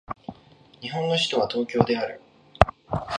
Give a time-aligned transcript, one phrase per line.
[0.79, 2.19] 日本の首都は東京である